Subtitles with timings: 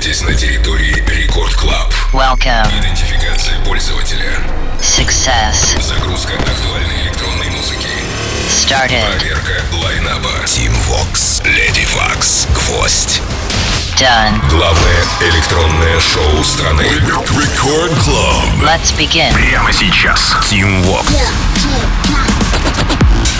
[0.00, 1.92] находитесь на территории Record Club.
[2.14, 2.66] Welcome.
[2.80, 4.32] Идентификация пользователя.
[4.80, 5.78] Success.
[5.82, 7.88] Загрузка актуальной электронной музыки.
[8.48, 9.04] Started.
[9.18, 10.30] Проверка лайнапа.
[10.46, 13.20] Tim Vox, Lady Waks, Гвоздь.
[13.98, 14.40] Done.
[14.48, 16.82] Главное электронное шоу страны.
[16.82, 18.62] Record Club.
[18.62, 19.30] Let's begin.
[19.34, 20.34] Прямо сейчас.
[20.50, 21.04] Tim Vox.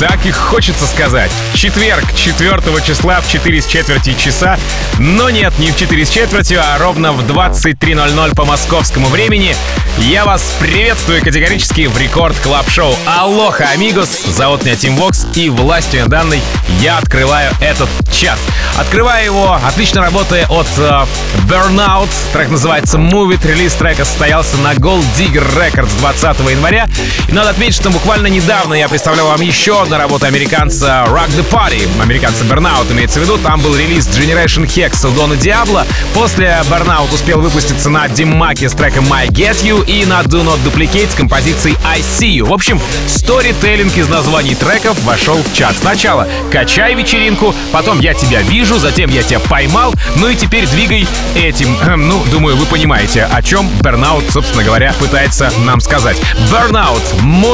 [0.01, 1.31] Так и хочется сказать.
[1.53, 4.59] Четверг, 4 числа в 4 с четверти часа.
[4.99, 9.55] Но нет, не в 4 с четвертью, а ровно в 23.00 по московскому времени.
[9.99, 12.95] Я вас приветствую категорически в Record Club Show.
[13.05, 14.23] Aloha, amigos!
[14.25, 16.41] Зовут меня Tim Vox, и властью данной
[16.81, 18.39] я открываю этот час.
[18.79, 21.05] Открываю его, отлично работая от э,
[21.47, 22.09] Burnout.
[22.33, 23.47] Трек называется Move It.
[23.47, 26.89] Релиз трека состоялся на Gold Digger Records 20 января.
[27.29, 31.45] И надо отметить, что буквально недавно я представлял вам еще одну работу американца Rock the
[31.51, 31.89] Party.
[32.01, 33.39] Американца Burnout имеется в виду.
[33.39, 35.85] Там был релиз Generation Hex Дона Диабло.
[36.15, 40.21] После Burnout успел выпуститься на Dim Mak е с треком My Get You и на
[40.21, 42.45] Do Not Duplicate с композицией I See You.
[42.45, 45.75] В общем, сторителлинг из названий треков вошел в чат.
[45.81, 51.09] Сначала качай вечеринку, потом я тебя вижу, затем я тебя поймал, ну и теперь двигай
[51.35, 51.77] этим.
[51.83, 56.17] Эм, Ну, думаю, вы понимаете, о чем Burnout, собственно говоря, пытается нам сказать.
[56.51, 57.03] Burnout,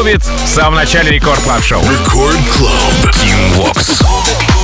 [0.04, 1.82] It в самом начале Record Club Show.
[2.26, 3.14] Record Club.
[3.14, 4.55] Tim Vox.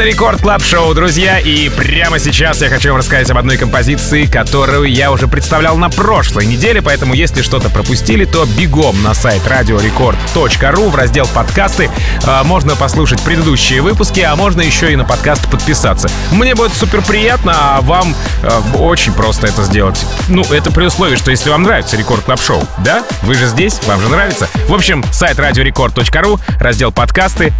[0.00, 4.24] Это Record Club Show, друзья, и прямо сейчас я хочу вам рассказать об одной композиции,
[4.24, 9.42] которую я уже представлял на прошлой неделе, поэтому если что-то пропустили, то бегом на сайт
[9.42, 11.90] radiorecord.ru в раздел подкасты.
[12.24, 16.08] А, можно послушать предыдущие выпуски, а можно еще и на подкаст подписаться.
[16.32, 20.02] Мне будет супер приятно, а вам а, очень просто это сделать.
[20.28, 23.04] Ну, это при условии, что если вам нравится Record Club Show, да?
[23.20, 24.48] Вы же здесь, вам же нравится.
[24.66, 27.52] В общем, сайт radiorecord.ru, раздел подкасты,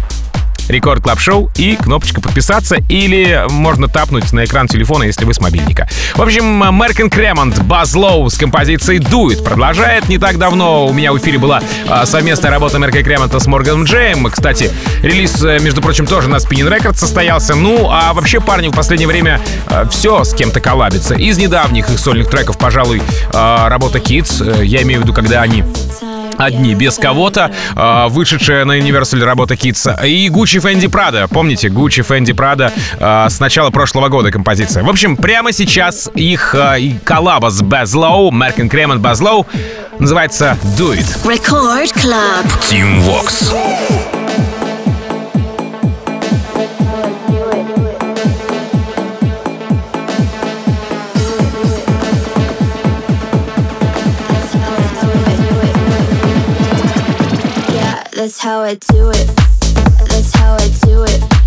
[0.71, 5.41] Record Club Show и кнопочка подписаться или можно тапнуть на экран телефона, если вы с
[5.41, 5.87] мобильника.
[6.15, 6.45] В общем,
[6.79, 10.07] Merk & Kremont, Buzz Low с композицией Do It продолжает.
[10.07, 13.83] Не так давно у меня в эфире была а, совместная работа Мерка Кремонта с Морганом
[13.83, 14.25] Джейм.
[14.29, 14.71] Кстати,
[15.03, 17.53] релиз, э, между прочим, тоже на Spinning Records состоялся.
[17.53, 21.15] Ну, а вообще парни в последнее время а, все с кем-то коллабится.
[21.15, 23.01] Из недавних их сольных треков, пожалуй,
[23.33, 24.61] а, работа Kids.
[24.61, 25.65] Э, я имею в виду, когда они
[26.45, 30.05] одни, без кого-то, э, вышедшая на Universal работа Kids.
[30.07, 31.27] И Gucci Fendi Prada.
[31.27, 34.83] Помните, Gucci Fendi Prada э, с начала прошлого года композиция.
[34.83, 39.45] В общем, прямо сейчас их э, коллаба с Baz Low, Merkin Крем и Baz Low,
[39.99, 41.07] называется Do It.
[41.23, 42.45] Record Club.
[42.69, 43.53] Team Vox.
[58.41, 59.27] How I do it.
[60.09, 61.40] That's how I do it.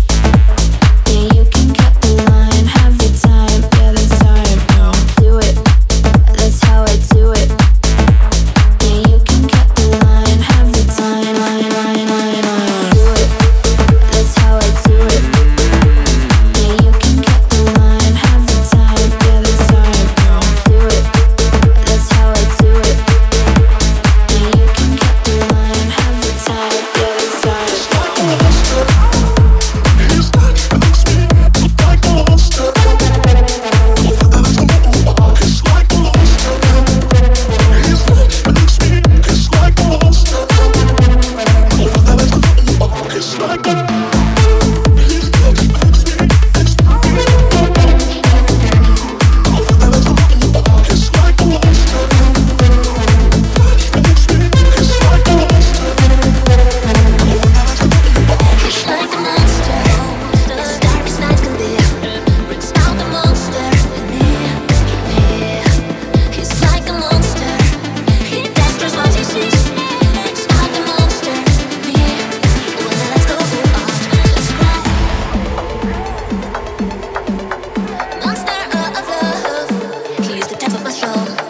[80.75, 81.44] of my soul.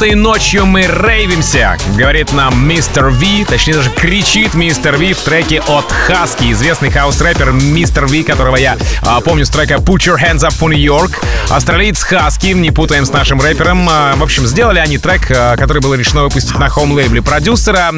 [0.00, 3.10] Этой ночью мы рейвимся, говорит нам Mr.
[3.10, 4.96] V, точнее даже кричит Mr.
[4.96, 8.06] V в треке от Хаски, известный хаус-рэпер Mr.
[8.06, 11.22] V, которого я а, помню с трека Put Your Hands Up for New York.
[11.50, 13.86] Австралиец Хаски, не путаем с нашим рэпером.
[13.90, 17.92] А, в общем, сделали они трек, а, который было решено выпустить на хоум-лейбле продюсера.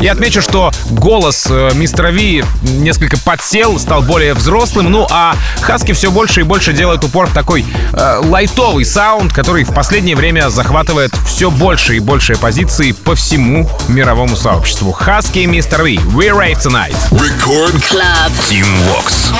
[0.00, 5.92] Я отмечу, что голос а, Мистера Ви несколько подсел, стал более взрослым, ну а Хаски
[5.92, 10.48] все больше и больше делает упор в такой э, лайтовый саунд, который в последнее время
[10.48, 14.92] захватывает все больше и больше позиций по всему мировому сообществу.
[14.92, 15.98] Хаски и Мистер Ви.
[16.14, 16.94] We rave tonight.
[17.10, 18.30] Record Club.
[18.48, 19.32] Team Vox.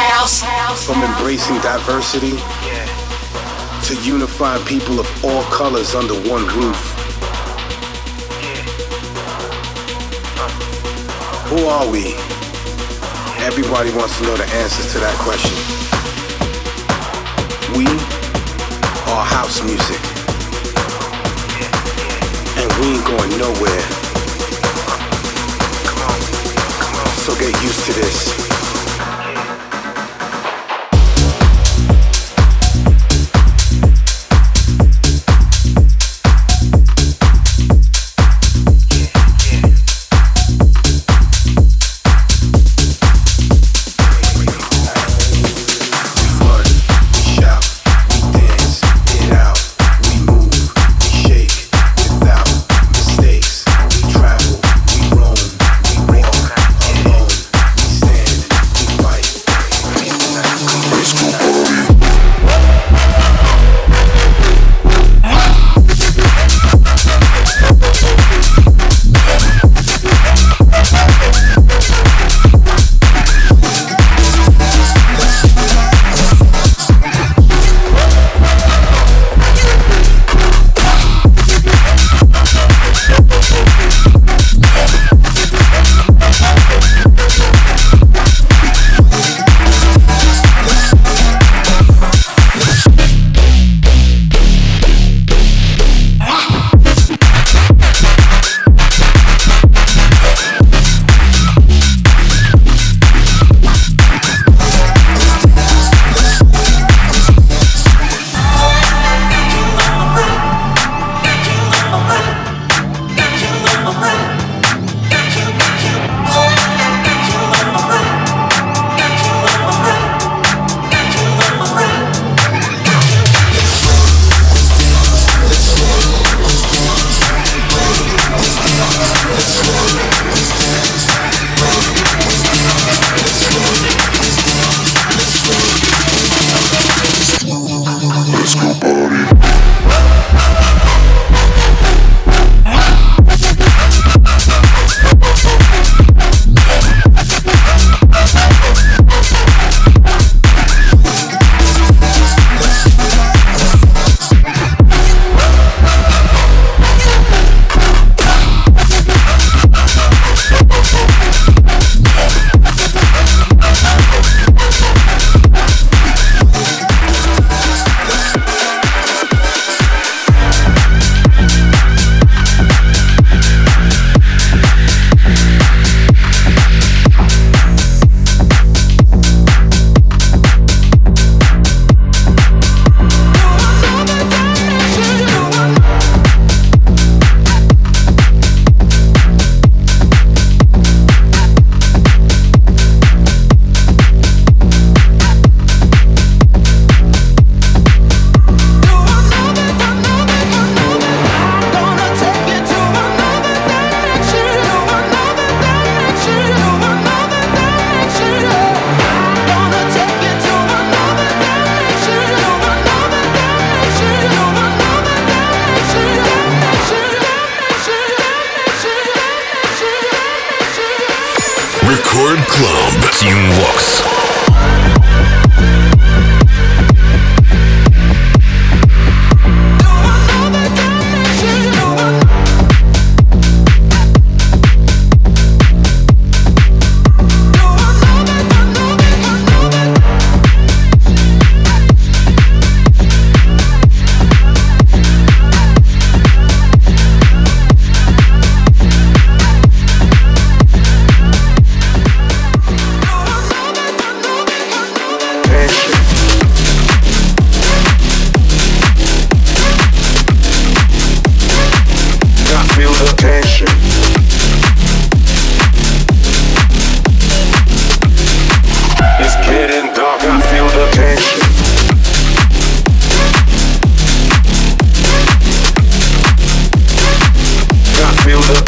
[0.85, 2.35] From embracing diversity
[3.85, 6.77] to unifying people of all colors under one roof.
[11.51, 12.17] Who are we?
[13.47, 15.55] Everybody wants to know the answers to that question.
[17.77, 17.87] We
[19.07, 20.12] are house music.
[22.81, 23.83] We ain't going nowhere.
[27.25, 28.42] So get used to this.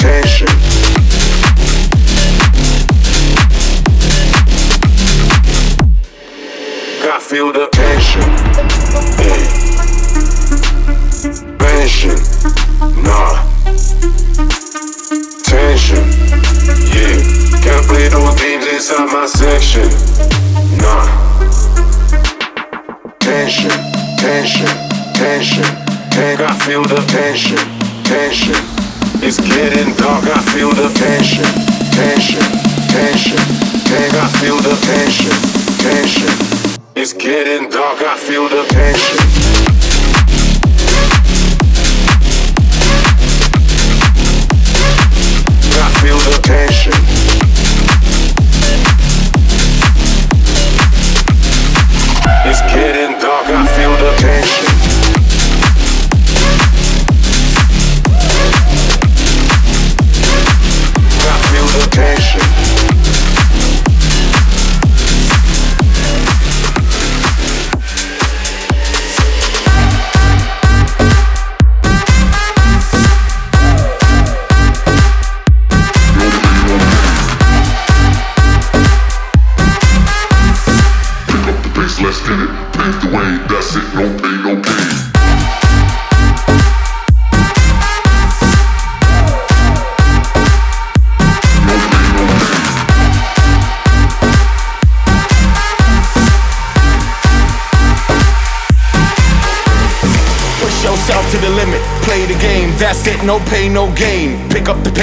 [0.05, 0.47] vacation.
[7.03, 7.74] Got filled up.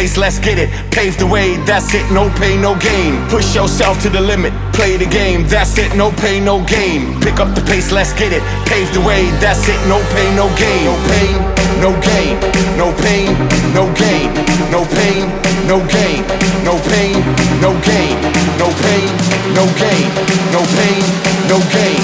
[0.01, 0.69] Pace, let's get it.
[0.89, 3.13] Pave the way, that's it, no pain, no gain.
[3.29, 7.19] Push yourself to the limit, play the game, that's it, no pain, no gain.
[7.21, 8.41] Pick up the pace, let's get it.
[8.65, 10.81] Pave the way, that's it, no pain, no gain.
[10.89, 11.37] No pain,
[11.81, 12.33] no gain.
[12.81, 13.29] No pain,
[13.77, 14.29] no gain.
[14.73, 15.21] No pain,
[15.69, 16.21] no gain.
[16.65, 17.13] No pain,
[17.61, 18.15] no gain.
[18.57, 19.09] No pain,
[19.53, 20.07] no gain.
[20.55, 21.03] No pain,
[21.51, 22.01] no gain.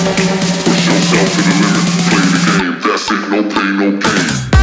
[0.66, 4.57] Push yourself to the limit, play the game, that's it, no pain, no gain.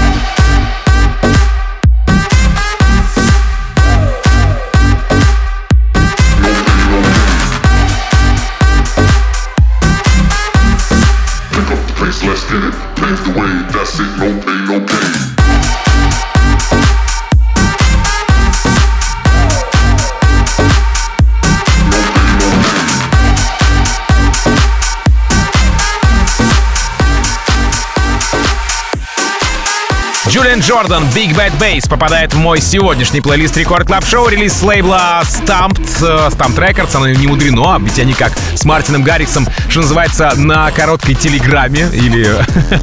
[30.60, 34.28] Джордан, Big Bad Bass попадает в мой сегодняшний плейлист Record Club Show.
[34.28, 36.94] Релиз с лейбла STMPD, э, STMPD Records.
[36.94, 42.28] Оно не мудрено, ведь они как с Мартином Гарриксом, что называется, на короткой телеграмме или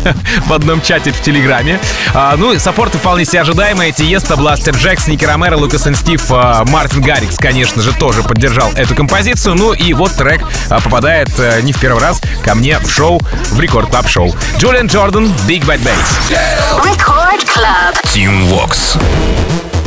[0.47, 1.79] в одном чате в телеграме.
[2.13, 3.91] А, ну, саппорты вполне себе ожидаемые.
[3.91, 8.71] Тиеста, Бластер Джекс, Ники Ромеро, Лукас и Стив, а, Мартин Гаррикс, конечно же, тоже поддержал
[8.73, 9.55] эту композицию.
[9.55, 13.21] Ну и вот трек а, попадает э, не в первый раз ко мне в шоу,
[13.51, 14.35] в Рекорд Клаб Шоу.
[14.57, 16.35] Джулиан Джордан, Big Bad Bass.
[16.83, 17.93] Record Club.
[18.11, 19.80] Team Vox.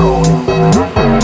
[0.00, 1.17] Oh.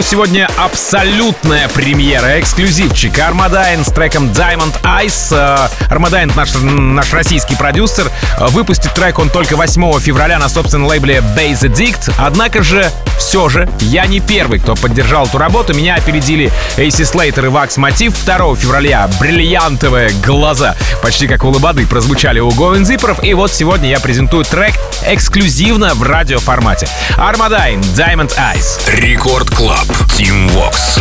[0.00, 3.18] Шоу сегодня абсолютная премьера, эксклюзивчик.
[3.18, 5.70] Армадайн с треком Diamond Ice.
[5.88, 11.22] Армадайн, наш, наш российский продюсер, э, выпустит трек он только 8 февраля на собственном лейбле
[11.36, 12.12] Base Addict.
[12.18, 15.74] Однако же, все же, я не первый, кто поддержал эту работу.
[15.74, 19.08] Меня опередили AC Slater и Wax Motif 2 февраля.
[19.18, 23.24] Бриллиантовые глаза, почти как у Лободы, прозвучали у Going Zipperов.
[23.24, 24.74] И вот сегодня я презентую трек
[25.06, 26.88] эксклюзивно в радиоформате.
[27.16, 28.80] Армадайн, Diamond Eyes.
[28.94, 29.89] Record Club.
[30.16, 30.98] Tim Vox.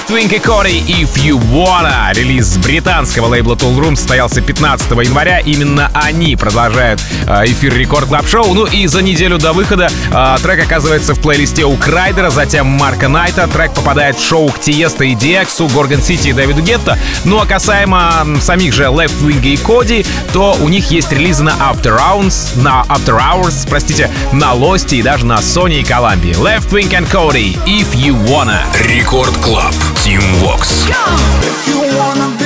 [0.00, 2.14] Leftwing и Kody If You Wanna.
[2.14, 5.40] Релиз британского лейбла Toolroom состоялся 15 января.
[5.40, 8.54] Именно они продолжают э, эфир Record Club Show.
[8.54, 13.08] Ну и за неделю до выхода э, трек оказывается в плейлисте у Крайдера, затем Марка
[13.08, 13.46] Найта.
[13.48, 16.96] Трек попадает в шоу к Тиеста и Диаксу, Горгон Сити и Дэвиду Гетто.
[17.24, 21.98] Ну а касаемо самих же Leftwing и Kody, то у них есть релизы на After
[21.98, 26.34] Rounds, на After Hours, простите, на Лости и даже на Sony и Columbia.
[26.36, 28.60] Leftwing and Kody, If You Wanna.
[28.86, 29.74] Рекорд Клаб.
[30.10, 30.18] you
[31.96, 32.39] want to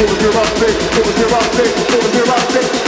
[0.00, 2.83] it was rock it was neurotic, it was neurotic.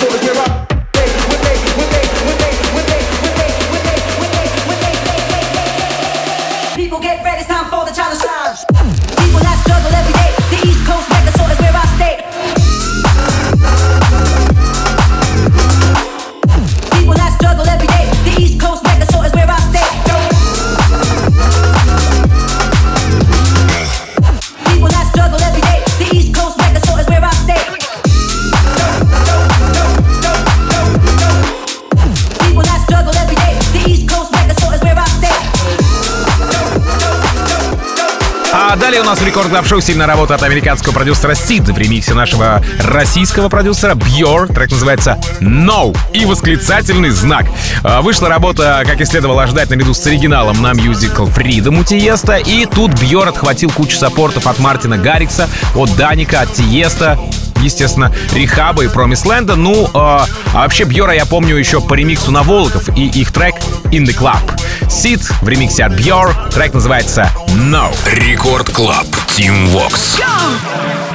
[38.96, 42.14] Далее у нас в Record Club Show сильная работа от американского продюсера Сид в ремиксе
[42.14, 44.48] нашего российского продюсера Бьор.
[44.48, 47.44] Трек называется No и восклицательный знак.
[47.82, 52.36] А, Вышла работа, как и следовало ожидать, наряду с оригиналом на Musical Freedom у Тиеста.
[52.36, 57.18] И тут Бьор отхватил кучу саппортов от Мартина Гаррикса, от Даника, от Тиеста
[57.62, 59.56] естественно, Рихаба и Промисленда.
[59.56, 63.56] Ну, э, а вообще Бьора я помню еще по ремиксу на Волков и их трек
[63.86, 64.40] In The Club.
[64.88, 66.34] Сид в ремиксе от Бьор.
[66.52, 67.94] Трек называется No.
[68.12, 69.06] Record Club.
[69.36, 70.18] Tim Vox.
[70.18, 71.05] Don't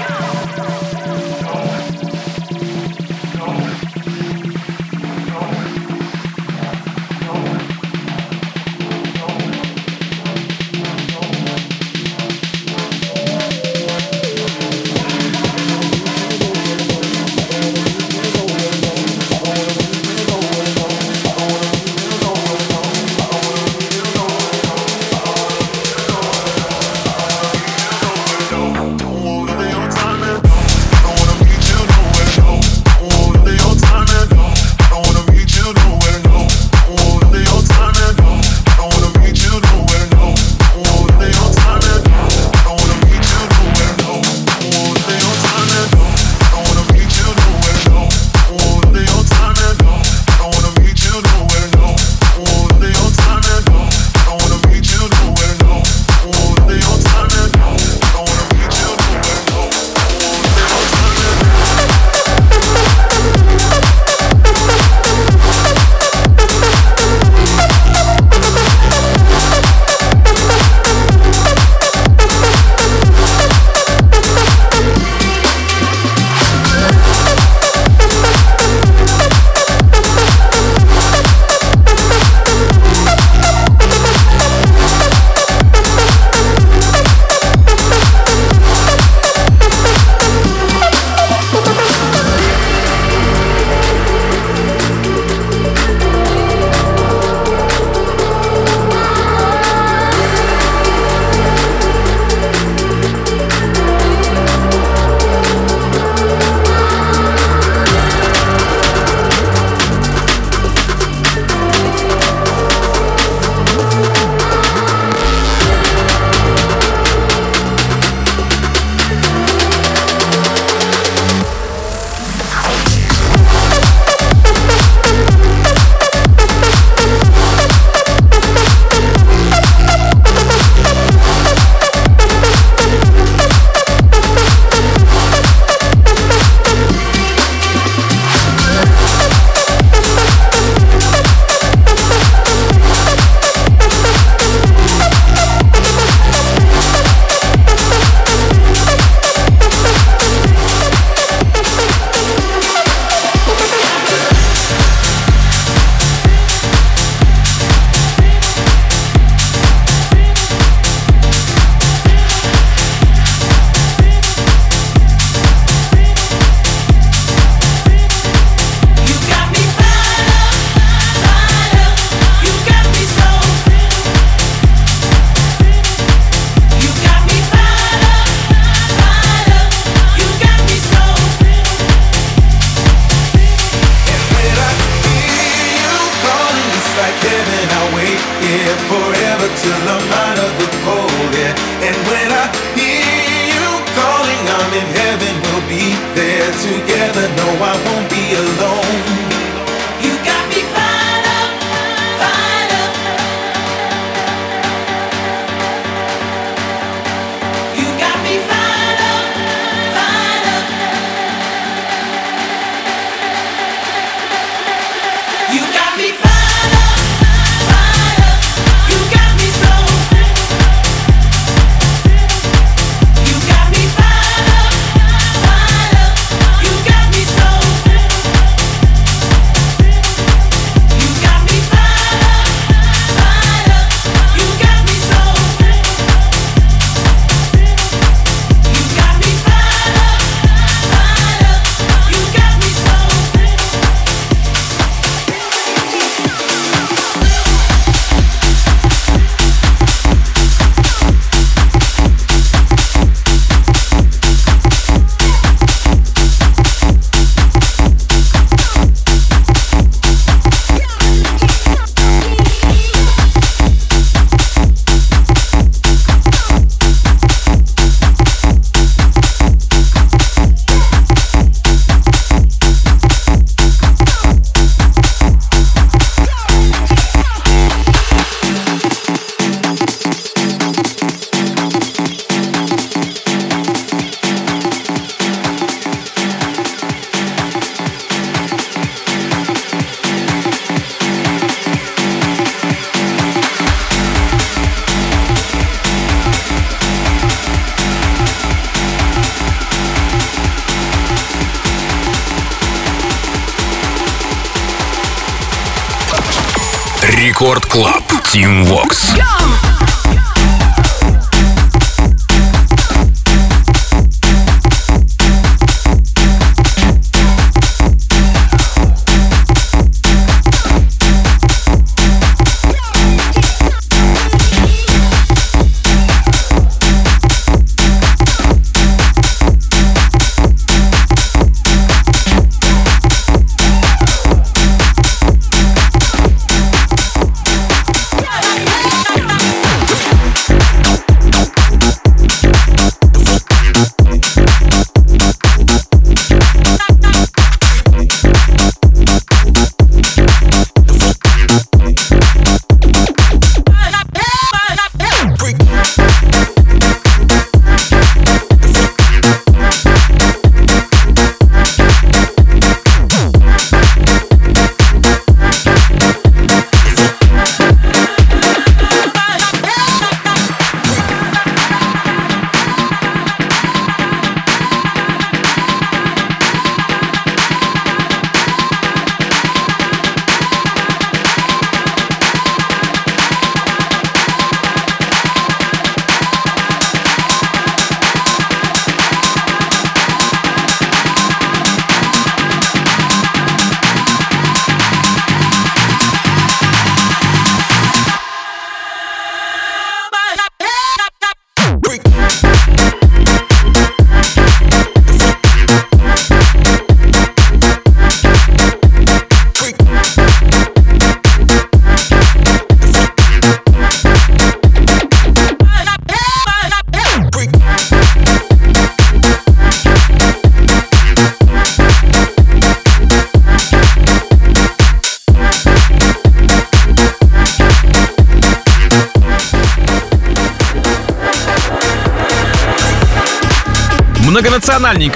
[308.32, 309.21] Team Vox.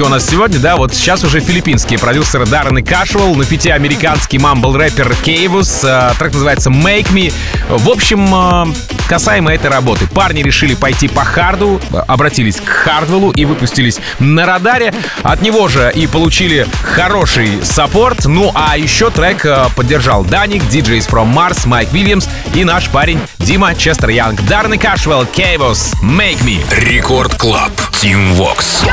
[0.06, 4.38] У нас сегодня, да, вот сейчас уже филиппинские продюсеры Даррен и Кашвелл, на фите американский
[4.38, 7.34] мамбл-рэпер Кейвус, э, трек называется Make Me.
[7.70, 8.28] В общем,
[8.72, 8.74] э,
[9.08, 14.93] касаемо этой работы, парни решили пойти по харду, обратились к Хардвеллу и выпустились на радаре.
[15.24, 18.26] От него же и получили хороший саппорт.
[18.26, 23.20] Ну а еще трек э, поддержал Даник, DJs from Mars, Майк Вильямс и наш парень
[23.39, 24.41] Дима Честер Янг.
[24.45, 26.64] Даррен и Кашвелл, Кейвус, Make Me.
[26.80, 27.72] Record Club.
[27.99, 28.84] Тим Вокс.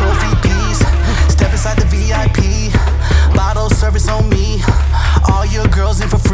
[0.00, 0.29] Trophy,
[4.06, 4.62] Bottle on me.
[5.28, 6.29] All your girls in for free.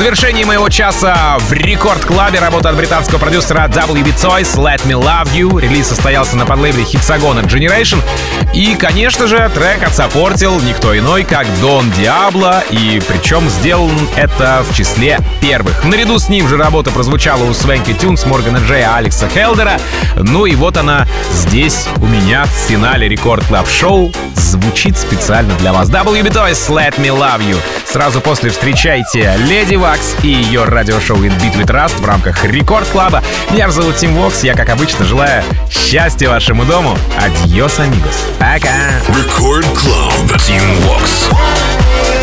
[0.00, 5.60] Завершении моего часа в рекорд-клабе работа от британского продюсера WB Toys Let Me Love You.
[5.60, 8.02] Релиз состоялся на подлейбле Hexagon Generation.
[8.54, 12.64] И, конечно же, трек отсопортил никто иной, как Дон Диабло.
[12.70, 15.84] И причем сделан это в числе первых.
[15.84, 19.78] Наряду с ним же работа прозвучала у Свенки Тюнс, Моргана Джея, Алекса Хелдера.
[20.16, 24.10] Ну и вот она здесь у меня в финале рекорд клаб шоу
[24.50, 25.88] звучит специально для вас.
[25.88, 27.56] WB Toys Let Me Love You.
[27.86, 32.88] Сразу после встречайте Lady Waks и ее радиошоу In Beat We Trust в рамках Record
[32.88, 33.22] Club а.
[33.50, 34.42] Меня зовут Tim Vox.
[34.42, 36.98] Я, как обычно, желаю счастья вашему дому.
[37.16, 38.26] Adiós, amigos.
[38.38, 38.74] Пока.
[39.08, 40.36] Record Club.
[40.36, 42.19] Tim Vox.